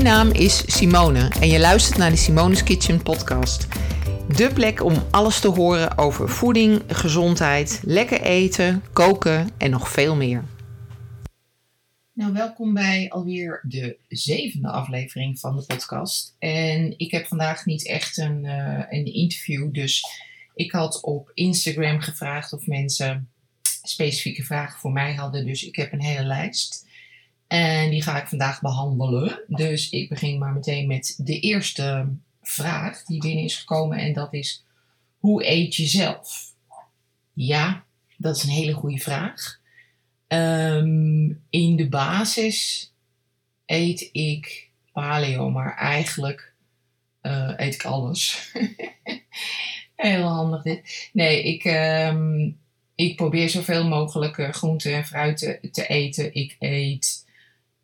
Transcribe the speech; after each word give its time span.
Mijn 0.00 0.12
naam 0.12 0.30
is 0.30 0.76
Simone 0.76 1.28
en 1.40 1.48
je 1.48 1.58
luistert 1.58 1.98
naar 1.98 2.10
de 2.10 2.16
Simone's 2.16 2.62
Kitchen 2.62 3.02
podcast. 3.02 3.66
De 4.36 4.50
plek 4.54 4.84
om 4.84 4.94
alles 5.10 5.40
te 5.40 5.48
horen 5.48 5.98
over 5.98 6.28
voeding, 6.28 6.82
gezondheid, 6.88 7.80
lekker 7.84 8.20
eten, 8.20 8.82
koken 8.92 9.50
en 9.58 9.70
nog 9.70 9.88
veel 9.88 10.16
meer. 10.16 10.44
Nou, 12.12 12.32
welkom 12.32 12.74
bij 12.74 13.10
alweer 13.10 13.64
de 13.68 13.98
zevende 14.08 14.68
aflevering 14.68 15.38
van 15.38 15.56
de 15.56 15.64
podcast. 15.66 16.36
En 16.38 16.98
ik 16.98 17.10
heb 17.10 17.26
vandaag 17.26 17.64
niet 17.64 17.86
echt 17.86 18.18
een, 18.18 18.44
uh, 18.44 18.82
een 18.88 19.14
interview, 19.14 19.72
dus 19.74 20.04
ik 20.54 20.72
had 20.72 21.02
op 21.02 21.30
Instagram 21.34 22.00
gevraagd 22.00 22.52
of 22.52 22.66
mensen 22.66 23.28
specifieke 23.82 24.42
vragen 24.42 24.80
voor 24.80 24.92
mij 24.92 25.14
hadden. 25.14 25.46
Dus 25.46 25.64
ik 25.64 25.76
heb 25.76 25.92
een 25.92 26.02
hele 26.02 26.24
lijst. 26.24 26.88
En 27.50 27.90
die 27.90 28.02
ga 28.02 28.20
ik 28.20 28.28
vandaag 28.28 28.60
behandelen. 28.60 29.44
Dus 29.46 29.90
ik 29.90 30.08
begin 30.08 30.38
maar 30.38 30.52
meteen 30.52 30.86
met 30.86 31.14
de 31.18 31.40
eerste 31.40 32.08
vraag 32.42 33.04
die 33.04 33.20
binnen 33.20 33.44
is 33.44 33.56
gekomen. 33.56 33.98
En 33.98 34.12
dat 34.12 34.32
is: 34.32 34.64
hoe 35.18 35.46
eet 35.46 35.74
je 35.76 35.86
zelf? 35.86 36.54
Ja, 37.32 37.84
dat 38.16 38.36
is 38.36 38.42
een 38.42 38.50
hele 38.50 38.72
goede 38.72 38.98
vraag. 38.98 39.60
Ehm, 40.26 41.32
in 41.50 41.76
de 41.76 41.88
basis 41.88 42.92
eet 43.66 44.08
ik 44.12 44.70
paleo, 44.92 45.50
maar 45.50 45.76
eigenlijk 45.76 46.54
uh, 47.22 47.52
eet 47.56 47.74
ik 47.74 47.84
alles. 47.84 48.52
Heel 49.96 50.22
handig 50.22 50.62
dit. 50.62 51.10
Nee, 51.12 51.42
ik, 51.42 51.64
um, 51.64 52.58
ik 52.94 53.16
probeer 53.16 53.48
zoveel 53.48 53.88
mogelijk 53.88 54.36
uh, 54.36 54.48
groenten 54.48 54.94
en 54.94 55.06
fruit 55.06 55.38
te, 55.38 55.68
te, 55.70 55.86
eten. 55.86 56.34
Ik 56.34 56.56
eet 56.58 57.28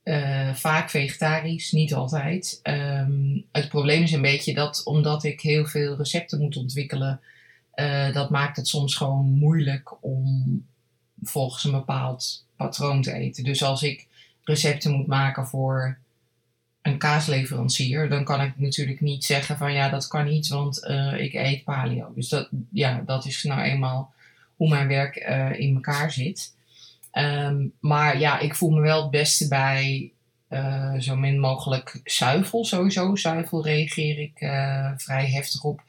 uh, 0.07 0.55
vaak 0.55 0.91
vegetarisch, 0.91 1.73
niet 1.73 1.95
altijd. 1.95 2.61
Um, 2.63 3.45
het 3.53 3.69
probleem 3.69 4.03
is 4.03 4.13
een 4.13 4.23
beetje 4.23 4.55
dat 4.55 4.83
omdat 4.85 5.25
ik 5.25 5.41
heel 5.41 5.67
veel 5.67 5.97
recepten 5.97 6.41
moet 6.41 6.57
ontwikkelen, 6.57 7.21
uh, 7.75 8.13
dat 8.13 8.31
maakt 8.31 8.57
het 8.57 8.69
soms 8.69 8.95
gewoon 8.95 9.25
moeilijk 9.25 10.05
om 10.05 10.65
volgens 11.23 11.65
een 11.65 11.71
bepaald 11.71 12.45
patroon 12.57 13.03
te 13.03 13.13
eten. 13.13 13.45
Dus 13.45 13.63
als 13.63 13.83
ik 13.83 14.07
recepten 14.45 14.93
moet 14.93 15.07
maken 15.07 15.47
voor 15.47 15.99
een 16.83 16.99
kaasleverancier, 16.99 18.09
dan 18.09 18.25
kan 18.25 18.41
ik 18.41 18.59
natuurlijk 18.59 19.01
niet 19.01 19.25
zeggen 19.25 19.57
van 19.57 19.73
ja, 19.73 19.89
dat 19.89 20.07
kan 20.07 20.25
niet, 20.25 20.49
want 20.49 20.85
uh, 20.85 21.21
ik 21.21 21.35
eet 21.35 21.65
paleo. 21.65 22.13
Dus 22.15 22.29
dat, 22.29 22.49
ja, 22.71 23.03
dat 23.07 23.25
is 23.25 23.43
nou 23.43 23.61
eenmaal 23.61 24.15
hoe 24.57 24.69
mijn 24.69 24.89
werk 24.89 25.17
in 25.59 25.75
elkaar 25.75 26.13
zit. 26.13 26.55
Um, 27.19 27.73
maar 27.81 28.19
ja, 28.19 28.39
ik 28.39 28.55
voel 28.55 28.71
me 28.71 28.81
wel 28.81 29.03
het 29.03 29.11
beste 29.11 29.49
bij 29.49 30.13
uh, 30.51 30.99
zo 30.99 31.17
min 31.17 31.41
mogelijk 31.41 32.01
zuivel 32.05 32.65
sowieso. 32.65 33.17
Zuivel 33.17 33.65
reageer 33.65 34.19
ik 34.19 34.41
uh, 34.41 34.93
vrij 34.97 35.27
heftig 35.27 35.63
op. 35.63 35.83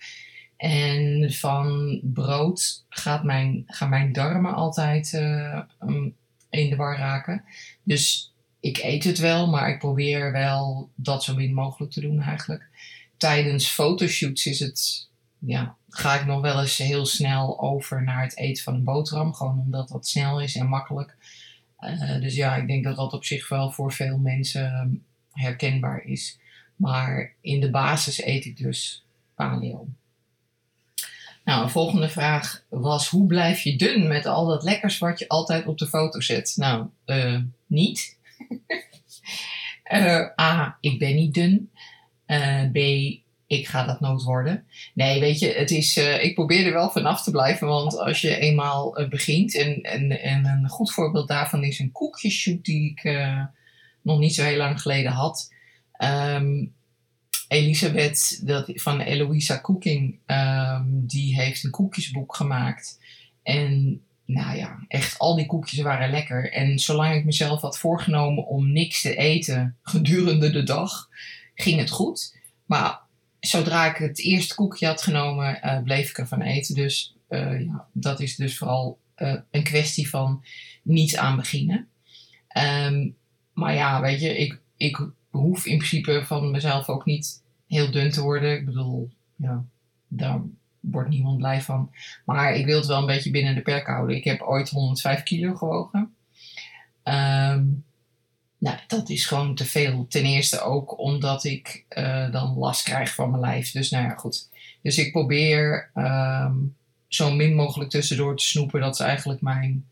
En 0.58 1.34
van 1.34 2.00
brood 2.04 2.86
gaat 2.90 3.24
mijn, 3.24 3.64
gaan 3.68 3.90
mijn 3.90 4.14
darmen 4.14 4.54
altijd 4.54 5.14
uh, 5.14 5.62
in 6.50 6.70
de 6.70 6.76
war 6.76 6.98
raken. 6.98 7.44
Dus 7.84 8.34
ik 8.60 8.78
eet 8.78 9.04
het 9.04 9.18
wel, 9.18 9.48
maar 9.48 9.70
ik 9.70 9.80
probeer 9.80 10.32
wel 10.32 10.90
dat 10.96 11.24
zo 11.24 11.36
min 11.36 11.54
mogelijk 11.54 11.92
te 11.92 12.02
doen 12.02 12.22
eigenlijk. 12.22 12.68
Tijdens 13.18 13.68
fotoshoots 13.68 14.46
is 14.46 14.60
het, 14.60 15.10
ja, 15.40 15.77
ga 15.98 16.20
ik 16.20 16.26
nog 16.26 16.42
wel 16.42 16.62
eens 16.62 16.78
heel 16.78 17.06
snel 17.06 17.60
over 17.60 18.04
naar 18.04 18.22
het 18.22 18.38
eten 18.38 18.64
van 18.64 18.74
een 18.74 18.84
boterham. 18.84 19.34
Gewoon 19.34 19.60
omdat 19.60 19.90
dat 19.90 20.08
snel 20.08 20.42
is 20.42 20.56
en 20.56 20.68
makkelijk. 20.68 21.16
Uh, 21.80 22.22
dus 22.22 22.36
ja, 22.36 22.56
ik 22.56 22.68
denk 22.68 22.84
dat 22.84 22.96
dat 22.96 23.14
op 23.14 23.26
zich 23.26 23.50
wel 23.50 23.72
voor 23.72 23.94
veel 23.94 24.18
mensen 24.18 25.06
herkenbaar 25.32 26.04
is. 26.04 26.40
Maar 26.76 27.34
in 27.42 27.60
de 27.60 27.70
basis 27.70 28.22
eet 28.22 28.46
ik 28.46 28.58
dus 28.58 29.06
paleo. 29.36 29.88
Nou, 31.44 31.64
een 31.64 31.70
volgende 31.70 32.10
vraag 32.10 32.64
was: 32.70 33.10
hoe 33.10 33.28
blijf 33.28 33.62
je 33.62 33.76
dun 33.76 34.08
met 34.08 34.26
al 34.26 34.46
dat 34.46 34.64
lekkers 34.64 34.98
wat 34.98 35.20
je 35.20 35.28
altijd 35.28 35.68
op 35.68 35.78
de 35.78 35.88
foto 35.88 36.22
zet? 36.22 36.54
Nou, 36.56 36.88
uh, 37.06 37.42
niet. 37.68 38.18
uh, 39.92 40.40
A, 40.40 40.78
ik 40.82 41.00
ben 41.00 41.16
niet 41.16 41.34
dun. 41.34 41.72
B, 42.72 42.78
ik 43.48 43.68
ga 43.68 43.86
dat 43.86 44.00
nooit 44.00 44.24
worden. 44.24 44.66
Nee, 44.94 45.20
weet 45.20 45.40
je, 45.40 45.54
het 45.54 45.72
is, 45.72 45.98
ik 45.98 46.36
probeer 46.36 46.66
er 46.66 46.74
wel 46.74 46.90
vanaf 46.90 47.24
te 47.24 47.32
blijven. 47.32 47.68
Want 47.68 47.98
als 47.98 48.22
je 48.22 48.38
eenmaal 48.38 49.08
begint, 49.10 49.56
en, 49.56 49.82
en, 49.82 50.22
en 50.22 50.46
een 50.46 50.70
goed 50.70 50.92
voorbeeld 50.92 51.28
daarvan 51.28 51.64
is 51.64 51.80
een 51.80 51.92
koekjeshoot 51.92 52.66
die 52.66 52.92
ik 52.92 53.18
nog 54.02 54.20
niet 54.20 54.36
zo 54.36 54.44
heel 54.44 54.58
lang 54.58 54.82
geleden 54.82 55.12
had. 55.12 55.54
Um, 56.04 56.76
Elisabeth 57.48 58.42
dat, 58.48 58.72
van 58.74 59.00
Eloisa 59.00 59.62
Cooking, 59.62 60.20
um, 60.26 61.08
die 61.08 61.36
heeft 61.36 61.64
een 61.64 61.72
koekjesboek 61.72 62.36
gemaakt. 62.36 63.00
En 63.44 64.02
nou 64.26 64.58
ja, 64.58 64.86
echt 64.88 65.20
al 65.20 65.36
die 65.36 65.46
koekjes 65.46 65.80
waren 65.80 66.10
lekker. 66.10 66.52
En 66.52 66.80
zolang 66.80 67.16
ik 67.16 67.26
mezelf 67.26 67.62
had 67.62 67.80
voorgenomen 67.80 68.48
om 68.48 68.72
niks 68.72 69.02
te 69.02 69.16
eten 69.16 69.78
gedurende 69.82 70.50
de 70.50 70.64
dag, 70.64 71.10
ging 71.56 71.80
het 71.80 71.90
goed. 71.90 72.36
Maar 72.66 73.00
zodra 73.48 73.90
ik 73.90 73.96
het 73.96 74.20
eerste 74.20 74.56
koekje 74.56 74.88
had 74.88 75.02
genomen, 75.02 75.60
uh, 75.64 75.82
bleef 75.82 76.10
ik 76.10 76.18
ervan 76.18 76.42
eten. 76.42 76.76
Dus 76.76 77.16
uh, 77.30 77.66
ja, 77.66 77.88
dat 77.92 78.20
is 78.20 78.36
dus 78.36 78.58
vooral 78.58 79.00
uh, 79.18 79.36
een 79.52 79.64
kwestie 79.64 80.10
van 80.10 80.44
niet 80.84 81.18
aan 81.18 81.36
beginnen. 81.36 81.88
Um, 82.58 83.16
maar 83.54 83.74
ja, 83.74 84.02
weet 84.02 84.22
je, 84.22 84.38
ik, 84.38 84.60
ik 84.78 85.08
hoef 85.30 85.66
in 85.66 85.78
principe 85.78 86.24
van 86.26 86.52
mezelf 86.52 86.90
ook 86.90 87.06
niet 87.06 87.44
heel 87.68 87.92
dun 87.92 88.12
te 88.12 88.22
worden. 88.22 88.58
Ik 88.58 88.66
bedoel, 88.66 89.10
ja, 89.36 89.66
daar 90.08 90.42
wordt 90.80 91.10
niemand 91.10 91.38
blij 91.38 91.62
van. 91.62 91.92
Maar 92.26 92.56
ik 92.56 92.66
wil 92.66 92.78
het 92.78 92.88
wel 92.88 93.00
een 93.00 93.06
beetje 93.06 93.32
binnen 93.32 93.56
de 93.56 93.62
perk 93.62 93.88
houden. 93.88 94.16
Ik 94.16 94.24
heb 94.24 94.42
ooit 94.42 94.70
105 94.70 95.24
kilo 95.24 95.56
gewogen. 95.56 96.16
Um, 97.04 97.86
nou, 98.58 98.78
dat 98.88 99.10
is 99.10 99.26
gewoon 99.26 99.56
te 99.56 99.66
veel. 99.66 100.06
Ten 100.10 100.24
eerste 100.24 100.60
ook 100.60 101.00
omdat 101.00 101.44
ik 101.44 101.86
uh, 101.98 102.32
dan 102.32 102.58
last 102.58 102.84
krijg 102.84 103.14
van 103.14 103.30
mijn 103.30 103.42
lijf. 103.42 103.72
Dus 103.72 103.90
nou 103.90 104.04
ja, 104.04 104.16
goed. 104.16 104.50
Dus 104.82 104.98
ik 104.98 105.12
probeer 105.12 105.92
um, 105.96 106.76
zo 107.08 107.32
min 107.32 107.56
mogelijk 107.56 107.90
tussendoor 107.90 108.38
te 108.38 108.44
snoepen. 108.44 108.82
Dat 108.82 108.94
is 108.94 109.00
eigenlijk 109.00 109.42
mijn 109.42 109.90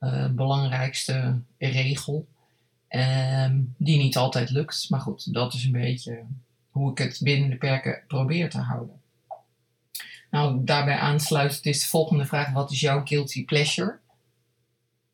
uh, 0.00 0.26
belangrijkste 0.28 1.40
regel. 1.58 2.26
Um, 2.88 3.74
die 3.76 3.98
niet 3.98 4.16
altijd 4.16 4.50
lukt. 4.50 4.86
Maar 4.88 5.00
goed, 5.00 5.34
dat 5.34 5.54
is 5.54 5.64
een 5.64 5.72
beetje 5.72 6.22
hoe 6.70 6.90
ik 6.90 6.98
het 6.98 7.20
binnen 7.22 7.50
de 7.50 7.56
perken 7.56 8.02
probeer 8.06 8.50
te 8.50 8.58
houden. 8.58 9.00
Nou, 10.30 10.64
daarbij 10.64 10.96
aansluitend 10.96 11.66
is 11.66 11.80
de 11.80 11.88
volgende 11.88 12.26
vraag: 12.26 12.52
wat 12.52 12.70
is 12.70 12.80
jouw 12.80 13.04
guilty 13.04 13.44
pleasure? 13.44 13.98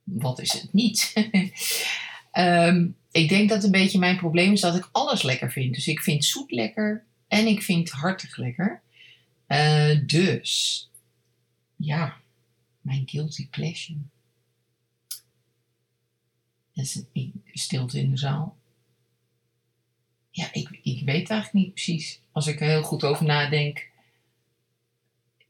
Wat 0.03 0.41
is 0.41 0.53
het 0.53 0.73
niet? 0.73 1.13
um, 2.39 2.97
ik 3.11 3.29
denk 3.29 3.49
dat 3.49 3.65
een 3.65 3.71
beetje 3.71 3.99
mijn 3.99 4.17
probleem 4.17 4.53
is 4.53 4.61
dat 4.61 4.77
ik 4.77 4.89
alles 4.93 5.23
lekker 5.23 5.53
vind. 5.53 5.75
Dus 5.75 5.87
ik 5.87 6.01
vind 6.01 6.25
zoet 6.25 6.51
lekker 6.51 7.05
en 7.29 7.47
ik 7.47 7.63
vind 7.63 7.91
hartig 7.91 8.37
lekker. 8.37 8.83
Uh, 9.49 10.01
dus, 10.07 10.91
ja, 11.77 12.17
mijn 12.81 13.03
guilty 13.09 13.49
pleasure. 13.49 13.99
Dat 16.73 16.85
is 16.85 17.03
een 17.13 17.43
stilte 17.53 17.99
in 17.99 18.11
de 18.11 18.17
zaal. 18.17 18.57
Ja, 20.31 20.53
ik, 20.53 20.69
ik 20.83 21.05
weet 21.05 21.31
eigenlijk 21.31 21.53
niet 21.53 21.75
precies. 21.75 22.21
Als 22.33 22.47
ik 22.47 22.61
er 22.61 22.69
heel 22.69 22.83
goed 22.83 23.05
over 23.05 23.25
nadenk, 23.25 23.89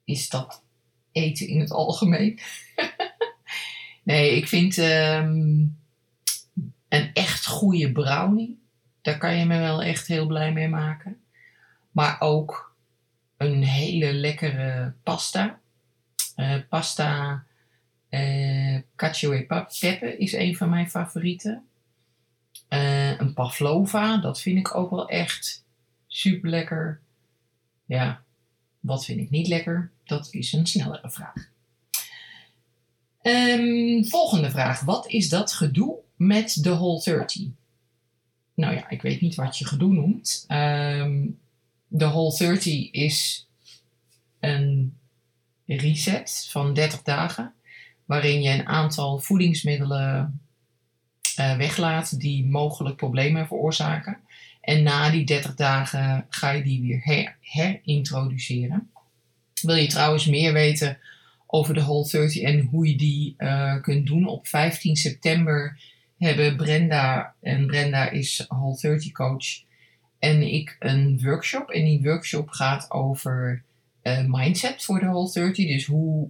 is 0.05 0.29
dat 0.29 0.63
eten 1.13 1.49
in 1.49 1.61
het 1.61 1.71
algemeen. 1.71 2.39
nee, 4.03 4.37
ik 4.37 4.49
vind 4.49 4.77
um, 4.77 5.79
een 6.97 7.11
echt 7.13 7.47
goede 7.47 7.93
brownie. 7.93 8.59
Daar 9.03 9.19
kan 9.19 9.37
je 9.37 9.45
me 9.45 9.59
wel 9.59 9.83
echt 9.83 10.07
heel 10.07 10.27
blij 10.27 10.53
mee 10.53 10.69
maken. 10.69 11.21
Maar 11.91 12.21
ook 12.21 12.75
een 13.37 13.63
hele 13.63 14.13
lekkere 14.13 14.95
pasta. 15.03 15.59
Uh, 16.37 16.57
pasta 16.69 17.45
uh, 18.11 18.81
cacio 18.97 19.33
e 19.33 19.47
pepe 19.81 20.17
is 20.17 20.33
een 20.33 20.57
van 20.57 20.71
mijn 20.71 20.91
favorieten. 20.91 21.67
Uh, 22.69 23.21
een 23.21 23.35
pavlova, 23.35 24.17
dat 24.17 24.41
vind 24.41 24.59
ik 24.59 24.75
ook 24.75 24.91
wel 24.91 25.09
echt 25.09 25.65
super 26.07 26.51
lekker. 26.51 27.01
Ja, 27.85 28.23
wat 28.81 29.05
vind 29.05 29.21
ik 29.21 29.31
niet 29.31 29.49
lekker? 29.49 29.91
Dat 30.05 30.29
is 30.31 30.53
een 30.53 30.67
snellere 30.67 31.11
vraag. 31.11 31.55
Um, 33.27 34.05
volgende 34.05 34.51
vraag. 34.51 34.81
Wat 34.81 35.09
is 35.09 35.29
dat 35.29 35.53
gedoe 35.53 35.97
met 36.17 36.63
de 36.63 36.71
Whole 36.71 37.03
30? 37.03 37.43
Nou 38.55 38.75
ja, 38.75 38.89
ik 38.89 39.03
weet 39.03 39.21
niet 39.21 39.35
wat 39.35 39.59
je 39.59 39.67
gedoe 39.67 39.93
noemt. 39.93 40.45
Um, 40.49 41.39
de 41.89 42.05
Whole 42.05 42.37
30 42.37 42.91
is 42.91 43.47
een 44.41 44.97
reset 45.67 46.49
van 46.51 46.75
30 46.75 47.03
dagen. 47.03 47.53
Waarin 48.05 48.43
je 48.43 48.51
een 48.51 48.67
aantal 48.67 49.19
voedingsmiddelen 49.19 50.41
uh, 51.39 51.57
weglaat 51.57 52.21
die 52.21 52.47
mogelijk 52.47 52.97
problemen 52.97 53.47
veroorzaken. 53.47 54.19
En 54.61 54.83
na 54.83 55.11
die 55.11 55.25
30 55.25 55.55
dagen 55.55 56.27
ga 56.29 56.51
je 56.51 56.63
die 56.63 56.81
weer 56.81 57.01
her, 57.05 57.37
herintroduceren. 57.41 58.91
Wil 59.63 59.77
je 59.77 59.87
trouwens 59.87 60.27
meer 60.27 60.53
weten 60.53 60.99
over 61.47 61.75
de 61.75 61.81
Whole 61.81 62.09
30 62.11 62.43
en 62.43 62.61
hoe 62.61 62.89
je 62.89 62.97
die 62.97 63.35
uh, 63.39 63.81
kunt 63.83 64.07
doen? 64.07 64.27
Op 64.27 64.47
15 64.47 64.97
september 64.97 65.81
hebben 66.19 66.57
Brenda, 66.57 67.35
en 67.41 67.67
Brenda 67.67 68.11
is 68.11 68.45
Whole 68.49 68.79
30 68.81 69.13
coach, 69.13 69.65
en 70.19 70.53
ik 70.53 70.77
een 70.79 71.21
workshop. 71.23 71.71
En 71.71 71.85
die 71.85 72.03
workshop 72.03 72.49
gaat 72.49 72.91
over 72.91 73.63
uh, 74.03 74.25
mindset 74.27 74.85
voor 74.85 75.01
de 75.01 75.07
Whole 75.07 75.33
30. 75.33 75.67
Dus 75.67 75.85
hoe, 75.85 76.29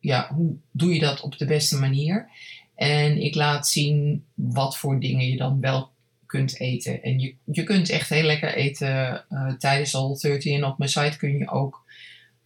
ja, 0.00 0.30
hoe 0.34 0.56
doe 0.70 0.94
je 0.94 1.00
dat 1.00 1.20
op 1.20 1.38
de 1.38 1.46
beste 1.46 1.78
manier? 1.78 2.28
En 2.74 3.22
ik 3.22 3.34
laat 3.34 3.68
zien 3.68 4.24
wat 4.34 4.78
voor 4.78 5.00
dingen 5.00 5.26
je 5.26 5.36
dan 5.36 5.60
wel 5.60 5.92
kunt 6.26 6.60
eten. 6.60 7.02
En 7.02 7.20
je, 7.20 7.34
je 7.44 7.62
kunt 7.62 7.90
echt 7.90 8.08
heel 8.08 8.22
lekker 8.22 8.54
eten 8.54 9.24
uh, 9.30 9.52
tijdens 9.52 9.90
de 9.90 9.98
Whole 9.98 10.18
30. 10.18 10.52
En 10.52 10.64
op 10.64 10.78
mijn 10.78 10.90
site 10.90 11.16
kun 11.16 11.38
je 11.38 11.50
ook 11.50 11.84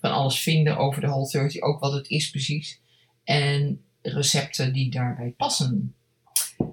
van 0.01 0.13
alles 0.13 0.41
vinden 0.41 0.77
over 0.77 1.01
de 1.01 1.07
Whole 1.07 1.31
30. 1.31 1.61
Ook 1.61 1.81
wat 1.81 1.93
het 1.93 2.09
is 2.09 2.31
precies. 2.31 2.81
En 3.25 3.85
recepten 4.03 4.73
die 4.73 4.91
daarbij 4.91 5.35
passen. 5.37 5.95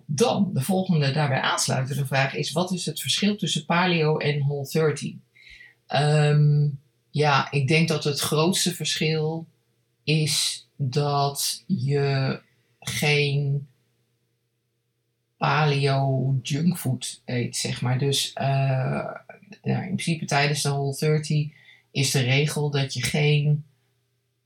Dan, 0.05 0.49
de 0.53 0.61
volgende 0.61 1.11
daarbij 1.11 1.39
aansluitende 1.39 2.05
vraag 2.05 2.35
is: 2.35 2.51
wat 2.51 2.71
is 2.71 2.85
het 2.85 3.01
verschil 3.01 3.35
tussen 3.35 3.65
paleo 3.65 4.17
en 4.17 4.39
Whole 4.39 4.67
30? 4.71 5.13
Um, 5.87 6.79
ja, 7.09 7.51
ik 7.51 7.67
denk 7.67 7.87
dat 7.87 8.03
het 8.03 8.19
grootste 8.19 8.75
verschil 8.75 9.47
is 10.03 10.67
dat 10.75 11.63
je 11.67 12.41
geen 12.79 13.67
paleo 15.37 16.39
junkfood 16.41 17.21
eet, 17.25 17.55
zeg 17.55 17.81
maar. 17.81 17.99
Dus 17.99 18.31
uh, 18.41 18.45
nou, 19.63 19.81
in 19.81 19.95
principe 19.95 20.25
tijdens 20.25 20.61
de 20.61 20.69
Whole 20.69 20.95
30 20.99 21.47
is 21.95 22.11
de 22.11 22.19
regel 22.19 22.69
dat 22.69 22.93
je 22.93 23.03
geen 23.03 23.65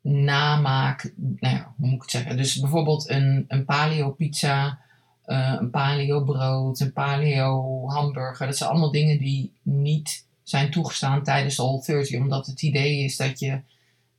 namaak, 0.02 1.14
nou 1.16 1.58
hoe 1.58 1.88
moet 1.88 1.94
ik 1.94 2.02
het 2.02 2.12
zeggen? 2.12 2.38
Dus 2.38 2.60
bijvoorbeeld 2.60 3.10
een, 3.10 3.46
een 3.48 3.66
paleo 3.66 4.12
pizza, 4.12 4.80
uh, 5.26 5.56
een 5.60 5.70
paleo 5.70 6.24
brood, 6.24 6.80
een 6.80 6.94
paleo 6.94 7.88
hamburger. 7.88 8.46
Dat 8.46 8.58
zijn 8.58 8.70
allemaal 8.70 8.92
dingen 8.92 9.18
die 9.18 9.54
niet 9.62 10.26
zijn 10.44 10.72
toegestaan 10.72 11.24
tijdens 11.24 11.56
de 11.56 11.62
Whole 11.62 11.84
30. 11.86 12.20
Omdat 12.20 12.46
het 12.46 12.62
idee 12.62 13.04
is 13.04 13.18
dat 13.18 13.40
je 13.40 13.62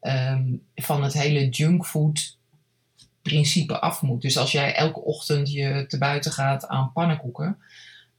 um, 0.00 0.62
van 0.74 1.02
het 1.02 1.12
hele 1.12 1.48
junkfood 1.48 2.38
principe 3.22 3.80
af 3.80 4.02
moet. 4.02 4.22
Dus 4.22 4.36
als 4.38 4.52
jij 4.52 4.74
elke 4.74 5.00
ochtend 5.00 5.52
je 5.52 5.84
te 5.88 5.98
buiten 5.98 6.32
gaat 6.32 6.66
aan 6.66 6.92
pannenkoeken, 6.92 7.58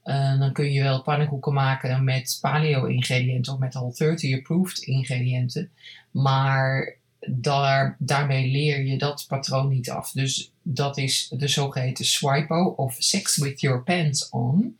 uh, 0.04 0.38
dan 0.38 0.52
kun 0.52 0.72
je 0.72 0.82
wel 0.82 1.02
pannenkoeken 1.02 1.52
maken 1.52 2.04
met 2.04 2.38
paleo-ingrediënten 2.40 3.52
of 3.52 3.58
met 3.58 3.74
Whole 3.74 3.94
30 3.94 4.36
approved 4.38 4.78
ingrediënten. 4.78 5.70
Maar 6.10 6.96
daar, 7.26 7.96
daarmee 7.98 8.50
leer 8.50 8.84
je 8.84 8.98
dat 8.98 9.24
patroon 9.28 9.68
niet 9.68 9.90
af. 9.90 10.10
Dus 10.12 10.52
dat 10.62 10.98
is 10.98 11.28
de 11.28 11.48
zogeheten 11.48 12.04
SWIPO 12.04 12.64
of 12.64 12.96
Sex 12.98 13.36
with 13.36 13.60
Your 13.60 13.82
Pants 13.82 14.28
On. 14.28 14.76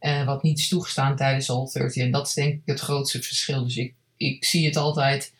Uh, 0.00 0.24
wat 0.24 0.42
niet 0.42 0.58
is 0.58 0.68
toegestaan 0.68 1.16
tijdens 1.16 1.46
Whole 1.46 1.70
30. 1.72 2.02
En 2.02 2.10
dat 2.10 2.26
is 2.26 2.34
denk 2.34 2.52
ik 2.54 2.62
het 2.64 2.80
grootste 2.80 3.22
verschil. 3.22 3.64
Dus 3.64 3.76
ik, 3.76 3.94
ik 4.16 4.44
zie 4.44 4.66
het 4.66 4.76
altijd 4.76 5.34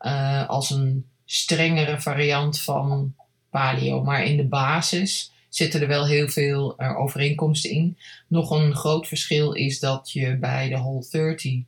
uh, 0.00 0.48
als 0.48 0.70
een 0.70 1.06
strengere 1.24 2.00
variant 2.00 2.60
van 2.60 3.14
paleo. 3.50 4.02
Maar 4.02 4.24
in 4.24 4.36
de 4.36 4.46
basis 4.46 5.32
zitten 5.56 5.80
er 5.80 5.88
wel 5.88 6.06
heel 6.06 6.28
veel 6.28 6.82
uh, 6.82 6.98
overeenkomsten 6.98 7.70
in. 7.70 7.98
Nog 8.28 8.50
een 8.50 8.74
groot 8.74 9.08
verschil 9.08 9.52
is 9.52 9.80
dat 9.80 10.10
je 10.12 10.36
bij 10.36 10.68
de 10.68 10.74
Whole 10.74 11.06
30 11.10 11.62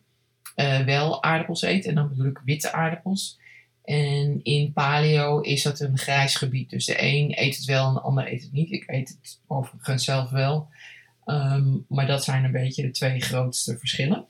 wel 0.85 1.23
aardappels 1.23 1.63
eet. 1.63 1.87
En 1.87 1.95
dan 1.95 2.09
bedoel 2.09 2.27
ik 2.27 2.41
witte 2.45 2.73
aardappels. 2.73 3.39
En 3.85 4.41
in 4.43 4.73
paleo 4.73 5.41
is 5.41 5.63
dat 5.63 5.81
een 5.81 5.99
grijs 5.99 6.35
gebied. 6.35 6.71
Dus 6.71 6.85
de 6.85 7.03
een 7.03 7.33
eet 7.35 7.57
het 7.57 7.65
wel 7.65 7.89
en 7.89 7.95
de 7.95 8.01
ander 8.01 8.33
eet 8.33 8.43
het 8.43 8.53
niet. 8.53 8.71
Ik 8.71 8.85
eet 8.87 9.09
het 9.09 9.41
overigens 9.47 10.05
zelf 10.05 10.31
wel. 10.31 10.69
Um, 11.25 11.85
maar 11.89 12.07
dat 12.07 12.25
zijn 12.25 12.45
een 12.45 12.53
beetje 12.53 12.83
de 12.83 12.91
twee 12.91 13.21
grootste 13.21 13.79
verschillen. 13.79 14.27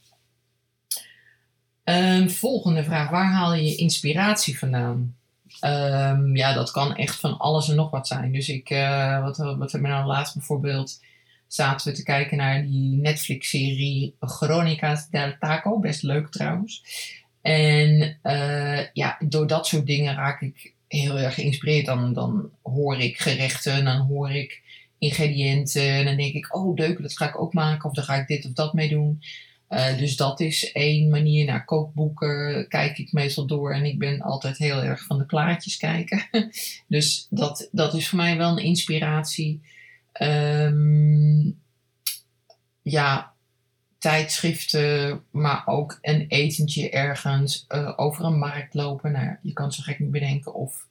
Um, 1.85 2.31
volgende 2.31 2.85
vraag. 2.85 3.11
Waar 3.11 3.33
haal 3.33 3.55
je 3.55 3.77
inspiratie 3.77 4.59
vandaan? 4.59 5.17
Um, 5.61 6.37
ja, 6.37 6.53
dat 6.53 6.71
kan 6.71 6.97
echt 6.97 7.21
van 7.21 7.39
alles 7.39 7.69
en 7.69 7.77
nog 7.77 7.91
wat 7.91 8.07
zijn. 8.07 8.33
Dus 8.33 8.49
ik, 8.49 8.71
uh, 8.71 9.23
wat, 9.23 9.37
wat 9.37 9.73
hebben 9.73 9.91
we 9.91 9.97
nou 9.97 10.07
laatst 10.07 10.35
bijvoorbeeld? 10.35 11.01
Zaten 11.47 11.89
we 11.91 11.97
te 11.97 12.03
kijken 12.03 12.37
naar 12.37 12.63
die 12.63 12.97
Netflix-serie 12.97 14.15
Chronica's 14.21 15.09
del 15.09 15.37
Taco. 15.39 15.79
Best 15.79 16.03
leuk 16.03 16.31
trouwens. 16.31 16.83
En 17.43 18.19
uh, 18.23 18.93
ja, 18.93 19.17
door 19.29 19.47
dat 19.47 19.67
soort 19.67 19.87
dingen 19.87 20.15
raak 20.15 20.41
ik 20.41 20.75
heel 20.89 21.19
erg 21.19 21.35
geïnspireerd. 21.35 21.87
Dan, 21.87 22.13
dan 22.13 22.51
hoor 22.63 22.99
ik 22.99 23.19
gerechten, 23.19 23.85
dan 23.85 23.97
hoor 23.97 24.31
ik 24.31 24.63
ingrediënten. 24.99 25.91
En 25.91 26.05
dan 26.05 26.17
denk 26.17 26.35
ik, 26.35 26.57
oh 26.57 26.77
leuk, 26.77 27.03
dat 27.03 27.17
ga 27.17 27.29
ik 27.29 27.41
ook 27.41 27.53
maken. 27.53 27.89
Of 27.89 27.95
dan 27.95 28.05
ga 28.05 28.15
ik 28.15 28.27
dit 28.27 28.47
of 28.47 28.53
dat 28.53 28.75
mee 28.75 28.89
doen. 28.89 29.23
Uh, 29.69 29.99
dus 29.99 30.17
dat 30.17 30.41
is 30.41 30.73
één 30.73 31.09
manier. 31.09 31.45
Naar 31.45 31.65
kookboeken 31.65 32.69
kijk 32.69 32.99
ik 32.99 33.13
meestal 33.13 33.47
door. 33.47 33.73
En 33.73 33.85
ik 33.85 33.99
ben 33.99 34.21
altijd 34.21 34.59
heel 34.59 34.83
erg 34.83 35.05
van 35.05 35.19
de 35.19 35.25
plaatjes 35.25 35.77
kijken. 35.77 36.29
dus 36.89 37.27
dat, 37.31 37.69
dat 37.73 37.95
is 37.95 38.09
voor 38.09 38.19
mij 38.19 38.37
wel 38.37 38.51
een 38.51 38.65
inspiratie. 38.65 39.63
Um, 40.23 41.61
ja, 42.83 43.35
tijdschriften, 43.99 45.23
maar 45.31 45.63
ook 45.67 45.99
een 46.01 46.27
etentje 46.29 46.91
ergens 46.91 47.65
uh, 47.69 47.93
over 47.97 48.25
een 48.25 48.39
markt 48.39 48.75
lopen. 48.75 49.13
Nou, 49.13 49.37
je 49.43 49.53
kan 49.53 49.73
zo 49.73 49.83
gek 49.83 49.99
niet 49.99 50.11
bedenken 50.11 50.55
of 50.55 50.87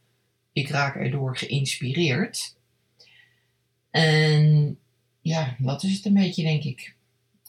ik 0.54 0.70
raak 0.70 0.96
erdoor 0.96 1.38
geïnspireerd. 1.38 2.56
En 3.92 4.78
ja, 5.22 5.56
dat 5.60 5.84
is 5.84 5.96
het 5.96 6.06
een 6.06 6.14
beetje, 6.14 6.44
denk 6.44 6.64
ik. 6.64 6.95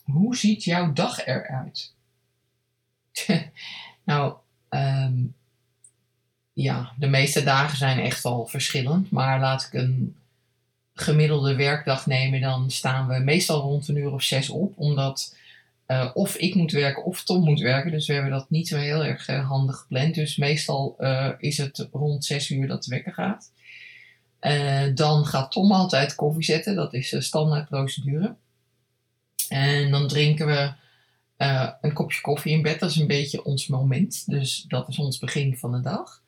Hoe 0.06 0.37
ziet 0.37 0.64
jouw 0.64 0.93
dag 0.93 1.26
eruit? 1.26 1.93
nou, 4.05 4.35
um, 4.70 5.35
ja, 6.53 6.93
de 6.99 7.06
meeste 7.06 7.43
dagen 7.43 7.76
zijn 7.76 7.99
echt 7.99 8.23
wel 8.23 8.47
verschillend. 8.47 9.11
Maar 9.11 9.41
laat 9.41 9.62
ik 9.62 9.73
een 9.73 10.17
gemiddelde 10.94 11.56
werkdag 11.56 12.07
nemen, 12.07 12.40
dan 12.40 12.71
staan 12.71 13.09
we 13.09 13.19
meestal 13.19 13.61
rond 13.61 13.88
een 13.88 13.97
uur 13.97 14.12
of 14.12 14.23
zes 14.23 14.49
op. 14.49 14.73
Omdat 14.76 15.37
uh, 15.87 16.11
of 16.14 16.37
ik 16.37 16.54
moet 16.54 16.73
werken 16.73 17.04
of 17.04 17.25
Tom 17.25 17.45
moet 17.45 17.61
werken. 17.61 17.90
Dus 17.90 18.07
we 18.07 18.12
hebben 18.12 18.30
dat 18.30 18.50
niet 18.50 18.69
zo 18.69 18.76
heel 18.76 19.04
erg 19.04 19.28
uh, 19.28 19.49
handig 19.49 19.78
gepland. 19.78 20.14
Dus 20.14 20.37
meestal 20.37 20.97
uh, 20.99 21.30
is 21.38 21.59
het 21.59 21.88
rond 21.92 22.25
zes 22.25 22.50
uur 22.50 22.66
dat 22.66 22.85
de 22.85 22.90
wekker 22.90 23.12
gaat. 23.12 23.50
Dan 24.95 25.26
gaat 25.26 25.52
Tom 25.52 25.73
altijd 25.73 26.14
koffie 26.14 26.45
zetten. 26.45 26.75
Dat 26.75 26.95
is 26.95 27.16
standaard 27.19 27.69
procedure. 27.69 28.35
En 29.49 29.91
dan 29.91 30.09
drinken 30.09 30.47
we 30.47 30.73
uh, 31.38 31.71
een 31.81 31.93
kopje 31.93 32.21
koffie 32.21 32.53
in 32.53 32.62
bed. 32.62 32.81
Dat 32.81 32.91
is 32.91 32.97
een 32.97 33.07
beetje 33.07 33.45
ons 33.45 33.67
moment. 33.67 34.31
Dus 34.31 34.65
dat 34.69 34.88
is 34.88 34.99
ons 34.99 35.19
begin 35.19 35.57
van 35.57 35.73
de 35.73 35.81
dag. 35.81 36.23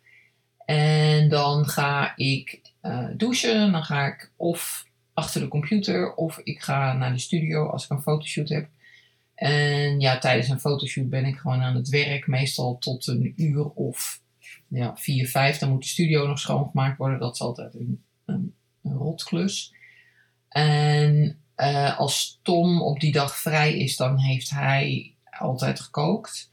En 0.64 1.28
dan 1.28 1.66
ga 1.66 2.16
ik 2.16 2.60
uh, 2.82 3.08
douchen. 3.16 3.72
Dan 3.72 3.84
ga 3.84 4.06
ik 4.06 4.32
of 4.36 4.86
achter 5.14 5.40
de 5.40 5.48
computer 5.48 6.14
of 6.14 6.38
ik 6.38 6.60
ga 6.60 6.92
naar 6.92 7.12
de 7.12 7.18
studio 7.18 7.68
als 7.68 7.84
ik 7.84 7.90
een 7.90 8.02
fotoshoot 8.02 8.48
heb. 8.48 8.68
En 9.34 10.00
ja, 10.00 10.18
tijdens 10.18 10.48
een 10.48 10.60
fotoshoot 10.60 11.08
ben 11.08 11.24
ik 11.24 11.36
gewoon 11.36 11.62
aan 11.62 11.76
het 11.76 11.88
werk. 11.88 12.26
Meestal 12.26 12.78
tot 12.78 13.06
een 13.06 13.32
uur 13.36 13.64
of 13.64 14.20
ja, 14.68 14.96
vier, 14.96 15.28
vijf. 15.28 15.58
Dan 15.58 15.70
moet 15.70 15.82
de 15.82 15.88
studio 15.88 16.26
nog 16.26 16.38
schoongemaakt 16.38 16.98
worden. 16.98 17.18
Dat 17.18 17.34
is 17.34 17.40
altijd 17.40 17.74
een, 17.74 18.04
een, 18.24 18.54
een 18.82 18.92
rotklus. 18.92 19.74
En 20.48 21.38
uh, 21.58 21.98
als 21.98 22.38
Tom 22.42 22.82
op 22.82 23.00
die 23.00 23.12
dag 23.12 23.36
vrij 23.36 23.78
is, 23.78 23.96
dan 23.96 24.18
heeft 24.18 24.50
hij 24.50 25.14
altijd 25.38 25.80
gekookt. 25.80 26.52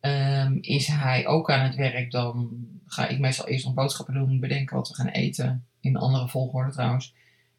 Um, 0.00 0.58
is 0.60 0.86
hij 0.86 1.26
ook 1.26 1.50
aan 1.50 1.64
het 1.64 1.74
werk, 1.74 2.10
dan 2.10 2.66
ga 2.86 3.06
ik 3.06 3.18
meestal 3.18 3.48
eerst 3.48 3.64
nog 3.64 3.74
boodschappen 3.74 4.14
doen, 4.14 4.40
bedenken 4.40 4.76
wat 4.76 4.88
we 4.88 4.94
gaan 4.94 5.08
eten. 5.08 5.64
In 5.80 5.96
andere 5.96 6.28
volgorde 6.28 6.72
trouwens. 6.72 7.14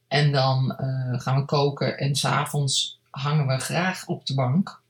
En 0.08 0.32
dan 0.32 0.78
uh, 0.82 1.20
gaan 1.20 1.40
we 1.40 1.46
koken 1.46 1.98
en 1.98 2.16
s'avonds 2.16 3.00
hangen 3.10 3.48
we 3.48 3.58
graag 3.58 4.08
op 4.08 4.26
de 4.26 4.34
bank. 4.34 4.82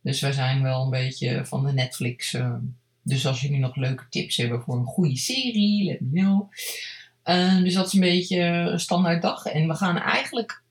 Dus 0.00 0.20
wij 0.20 0.32
zijn 0.32 0.62
wel 0.62 0.84
een 0.84 0.90
beetje 0.90 1.44
van 1.44 1.64
de 1.64 1.72
Netflix. 1.72 2.32
Uh, 2.32 2.54
dus 3.02 3.26
als 3.26 3.40
jullie 3.40 3.58
nog 3.58 3.76
leuke 3.76 4.08
tips 4.08 4.36
hebben 4.36 4.62
voor 4.62 4.76
een 4.76 4.84
goede 4.84 5.16
serie, 5.16 5.84
let 5.84 6.00
me 6.00 6.20
know. 6.20 6.50
Uh, 7.24 7.62
dus 7.62 7.74
dat 7.74 7.86
is 7.86 7.92
een 7.92 8.00
beetje 8.00 8.40
een 8.42 8.80
standaard 8.80 9.22
dag. 9.22 9.44
En 9.44 9.68
we 9.68 9.74
gaan 9.74 9.98
eigenlijk 9.98 10.62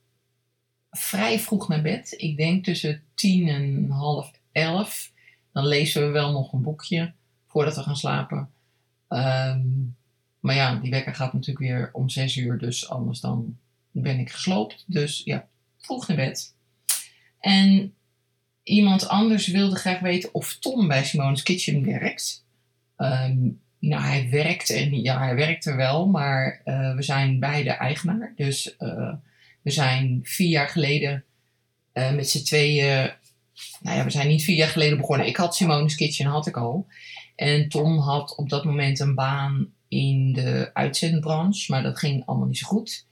vrij 0.97 1.39
vroeg 1.39 1.67
naar 1.67 1.81
bed. 1.81 2.13
Ik 2.17 2.37
denk 2.37 2.63
tussen 2.63 3.01
tien 3.13 3.47
en 3.47 3.89
half 3.89 4.31
elf. 4.51 5.11
Dan 5.51 5.65
lezen 5.67 6.01
we 6.01 6.07
wel 6.07 6.31
nog 6.31 6.53
een 6.53 6.61
boekje 6.61 7.13
voordat 7.47 7.75
we 7.75 7.83
gaan 7.83 7.97
slapen. 7.97 8.49
Um, 9.09 9.95
maar 10.39 10.55
ja, 10.55 10.75
die 10.75 10.91
wekker 10.91 11.15
gaat 11.15 11.33
natuurlijk 11.33 11.59
weer 11.59 11.89
om 11.93 12.09
zes 12.09 12.35
uur. 12.35 12.57
Dus 12.57 12.89
anders 12.89 13.19
dan 13.19 13.57
ben 13.91 14.19
ik 14.19 14.31
gesloopt. 14.31 14.83
Dus 14.87 15.21
ja, 15.25 15.47
vroeg 15.77 16.07
naar 16.07 16.17
bed. 16.17 16.53
En 17.39 17.93
iemand 18.63 19.07
anders 19.07 19.47
wilde 19.47 19.75
graag 19.75 19.99
weten 19.99 20.33
of 20.33 20.57
Tom 20.59 20.87
bij 20.87 21.03
Simone's 21.03 21.43
Kitchen 21.43 21.85
werkt. 21.85 22.45
Ehm, 22.95 23.37
nou, 23.79 24.03
hij 24.03 24.29
werkt 24.29 24.69
en 24.69 25.01
ja, 25.01 25.19
hij 25.19 25.35
werkt 25.35 25.65
er 25.65 25.75
wel, 25.75 26.07
maar 26.07 26.61
eh, 26.63 26.95
we 26.95 27.01
zijn 27.01 27.39
beide 27.39 27.69
eigenaar. 27.69 28.33
Dus 28.35 28.77
eh, 28.77 29.13
we 29.67 29.73
zijn 29.73 30.19
vier 30.23 30.49
jaar 30.49 30.69
geleden 30.69 31.23
uh, 31.93 32.11
met 32.11 32.29
z'n 32.29 32.43
tweeën. 32.43 33.11
Nou 33.81 33.97
ja, 33.97 34.03
we 34.03 34.09
zijn 34.09 34.27
niet 34.27 34.43
vier 34.43 34.55
jaar 34.55 34.67
geleden 34.67 34.97
begonnen. 34.97 35.27
Ik 35.27 35.35
had 35.35 35.55
Simone's 35.55 35.95
Kitchen, 35.95 36.25
had 36.25 36.47
ik 36.47 36.57
al. 36.57 36.87
En 37.35 37.69
Tom 37.69 37.99
had 37.99 38.35
op 38.35 38.49
dat 38.49 38.65
moment 38.65 38.99
een 38.99 39.15
baan 39.15 39.67
in 39.87 40.33
de 40.33 40.69
uitzendbranche, 40.73 41.71
maar 41.71 41.83
dat 41.83 41.99
ging 41.99 42.25
allemaal 42.25 42.47
niet 42.47 42.57
zo 42.57 42.67
goed. 42.67 43.05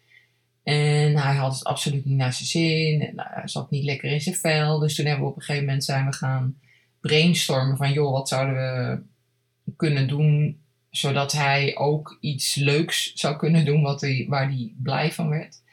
En 0.63 1.17
hij 1.17 1.35
had 1.35 1.53
het 1.53 1.63
absoluut 1.63 2.05
niet 2.05 2.17
naar 2.17 2.33
zijn 2.33 2.47
zin. 2.47 3.01
En 3.01 3.15
nou, 3.15 3.29
hij 3.31 3.47
zat 3.47 3.71
niet 3.71 3.83
lekker 3.83 4.11
in 4.11 4.21
zijn 4.21 4.35
vel. 4.35 4.79
Dus 4.79 4.95
toen 4.95 5.05
hebben 5.05 5.23
we 5.23 5.31
op 5.31 5.37
een 5.37 5.43
gegeven 5.43 5.65
moment 5.65 5.83
zijn 5.83 6.05
we 6.05 6.13
gaan 6.13 6.59
brainstormen 6.99 7.77
van 7.77 7.93
joh, 7.93 8.11
wat 8.11 8.27
zouden 8.27 8.55
we 8.55 9.73
kunnen 9.75 10.07
doen 10.07 10.59
zodat 10.89 11.31
hij 11.31 11.75
ook 11.77 12.17
iets 12.21 12.55
leuks 12.55 13.13
zou 13.13 13.35
kunnen 13.35 13.65
doen 13.65 13.81
wat 13.81 14.01
hij, 14.01 14.25
waar 14.29 14.47
hij 14.47 14.73
blij 14.77 15.11
van 15.11 15.29
werd. 15.29 15.63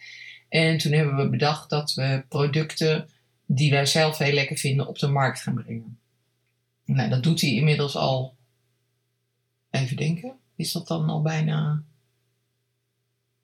En 0.53 0.79
toen 0.79 0.93
hebben 0.93 1.17
we 1.17 1.29
bedacht 1.29 1.71
dat 1.71 1.95
we 1.95 2.25
producten 2.29 3.09
die 3.47 3.71
wij 3.71 3.87
zelf 3.87 4.19
heel 4.19 4.33
lekker 4.33 4.57
vinden 4.57 4.87
op 4.87 4.99
de 4.99 5.07
markt 5.07 5.41
gaan 5.41 5.55
brengen. 5.55 5.99
Nou, 6.85 7.11
dat 7.11 7.23
doet 7.23 7.41
hij 7.41 7.51
inmiddels 7.51 7.97
al. 7.97 8.37
Even 9.71 9.97
denken. 9.97 10.33
Is 10.57 10.73
dat 10.73 10.87
dan 10.87 11.09
al 11.09 11.23
bijna. 11.23 11.83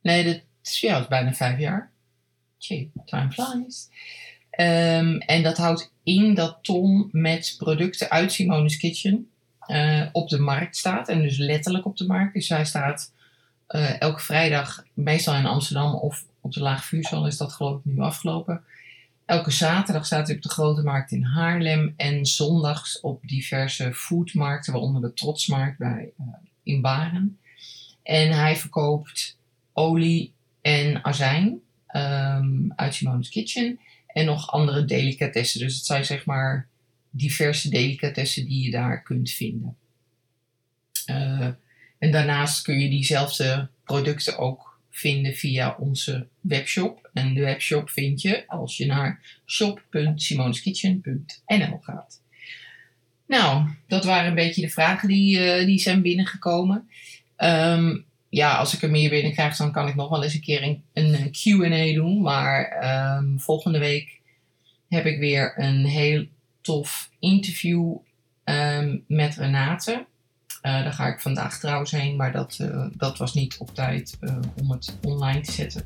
Nee, 0.03 0.25
dat 0.25 0.41
is, 0.63 1.07
bijna 1.09 1.35
vijf 1.35 1.59
jaar. 1.59 1.91
Tjee, 2.59 2.91
time 3.05 3.31
flies. 3.31 3.89
Um, 4.61 5.19
en 5.19 5.43
dat 5.43 5.57
houdt 5.57 5.93
in 6.03 6.35
dat 6.35 6.59
Tom 6.63 7.09
met 7.13 7.55
producten 7.59 8.11
uit 8.11 8.33
Simone's 8.33 8.77
Kitchen 8.77 9.31
uh, 9.67 10.07
op 10.13 10.29
de 10.29 10.39
markt 10.39 10.77
staat. 10.77 11.09
En 11.09 11.23
dus 11.23 11.37
letterlijk 11.37 11.85
op 11.85 11.97
de 11.97 12.07
markt. 12.07 12.35
Dus 12.35 12.49
hij 12.49 12.65
staat 12.65 13.13
uh, 13.69 14.01
elke 14.01 14.21
vrijdag, 14.21 14.85
meestal 14.95 15.35
in 15.35 15.47
Amsterdam 15.47 15.95
of 15.95 16.27
op 16.49 16.55
de 16.55 16.61
Laag 16.61 16.85
Vuursal 16.85 17.27
is 17.27 17.37
dat 17.37 17.53
geloof 17.53 17.79
ik 17.79 17.85
nu 17.85 18.01
afgelopen. 18.01 18.63
Elke 19.25 19.51
zaterdag 19.51 20.07
staat 20.07 20.27
hij 20.27 20.37
op 20.37 20.43
de 20.43 20.49
Grote 20.49 20.83
Markt 20.83 21.13
in 21.13 21.23
Haarlem. 21.23 21.95
En 21.97 22.27
zondags 22.27 23.01
op 23.01 23.23
diverse 23.27 23.95
foodmarkten, 23.95 24.73
waaronder 24.73 25.03
de 25.03 25.13
Trotsmarkt 25.13 25.79
bij, 25.79 26.11
uh, 26.21 26.27
in 26.63 26.81
Baren. 26.81 27.39
En 28.03 28.33
hij 28.33 28.57
verkoopt 28.57 29.39
olie 29.73 30.33
en 30.61 31.05
azijn 31.05 31.61
um, 31.93 32.73
uit 32.77 32.95
Simone's 32.95 33.29
Kitchen. 33.29 33.79
En 34.07 34.25
nog 34.25 34.51
andere 34.51 34.85
delicatessen. 34.85 35.61
Dus 35.61 35.75
het 35.75 35.85
zijn 35.85 36.05
zeg 36.05 36.25
maar 36.25 36.69
diverse 37.11 37.71
delicatessen 37.71 38.45
die 38.45 38.65
je 38.65 38.71
daar 38.71 39.03
kunt 39.03 39.31
vinden. 39.31 39.77
Uh, 41.07 41.49
en 41.99 42.11
daarnaast 42.11 42.63
kun 42.63 42.81
je 42.81 42.89
diezelfde 42.89 43.69
producten 43.85 44.39
ook 44.39 44.68
vinden 44.99 45.35
via 45.35 45.77
onze 45.79 46.27
webshop. 46.41 47.11
En 47.13 47.35
de 47.35 47.41
webshop 47.41 47.91
vind 47.91 48.23
je 48.23 48.45
als 48.47 48.77
je 48.77 48.87
naar 48.87 49.41
shop.simoneskitchen.nl 49.47 51.79
gaat. 51.81 52.23
Nou, 53.27 53.69
dat 53.87 54.05
waren 54.05 54.29
een 54.29 54.35
beetje 54.35 54.61
de 54.61 54.71
vragen 54.71 55.09
die, 55.09 55.39
uh, 55.39 55.67
die 55.67 55.79
zijn 55.79 56.03
binnengekomen. 56.03 56.89
Um, 57.37 58.07
ja, 58.29 58.57
als 58.57 58.75
ik 58.75 58.83
er 58.83 58.91
meer 58.91 59.11
binnen 59.11 59.33
krijg, 59.33 59.57
dan 59.57 59.73
kan 59.73 59.89
ik 59.89 59.95
nog 59.95 60.09
wel 60.09 60.23
eens 60.23 60.35
een 60.35 60.41
keer 60.41 60.63
een, 60.63 60.83
een 60.93 61.33
QA 61.33 61.95
doen. 61.95 62.23
Maar 62.23 62.87
um, 63.19 63.41
volgende 63.41 63.79
week 63.79 64.21
heb 64.89 65.07
ik 65.07 65.19
weer 65.19 65.55
een 65.57 65.85
heel 65.85 66.27
tof 66.61 67.11
interview 67.19 67.97
um, 68.45 69.05
met 69.07 69.37
Renate. 69.37 70.07
Uh, 70.63 70.83
daar 70.83 70.93
ga 70.93 71.07
ik 71.07 71.21
vandaag 71.21 71.59
trouwens 71.59 71.91
heen, 71.91 72.17
maar 72.17 72.33
dat, 72.33 72.59
uh, 72.61 72.87
dat 72.97 73.19
was 73.19 73.35
niet 73.35 73.57
op 73.59 73.75
tijd 73.75 74.17
uh, 74.21 74.37
om 74.61 74.71
het 74.71 74.97
online 75.03 75.41
te 75.41 75.53
zetten. 75.53 75.83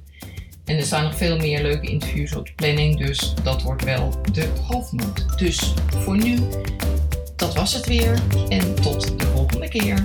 En 0.64 0.76
er 0.76 0.83
staan 0.83 1.02
nog 1.02 1.17
veel 1.17 1.37
meer 1.37 1.62
leuke 1.62 1.87
interviews 1.87 2.35
op 2.35 2.47
de 2.47 2.52
planning, 2.52 2.99
dus 2.99 3.35
dat 3.43 3.62
wordt 3.62 3.85
wel 3.85 4.23
de 4.33 4.49
hoofdmoot. 4.67 5.38
Dus 5.38 5.75
voor 5.87 6.17
nu, 6.17 6.38
dat 7.37 7.55
was 7.55 7.75
het 7.75 7.87
weer 7.87 8.23
en 8.49 8.75
tot 8.75 9.19
de 9.21 9.26
volgende 9.26 9.69
keer. 9.69 10.05